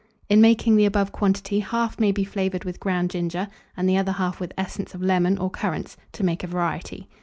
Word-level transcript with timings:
In 0.29 0.41
making 0.41 0.77
the 0.77 0.85
above 0.85 1.11
quantity, 1.11 1.59
half 1.59 1.99
may 1.99 2.11
be 2.11 2.23
flavoured 2.23 2.63
with 2.63 2.79
ground 2.79 3.11
ginger 3.11 3.49
and 3.77 3.87
the 3.87 3.97
other 3.97 4.13
half 4.13 4.39
with 4.39 4.51
essence 4.57 4.95
of 4.95 5.03
lemon 5.03 5.37
or 5.37 5.51
currants, 5.51 5.95
to 6.13 6.23
make 6.23 6.43
a 6.43 6.47
variety. 6.47 7.07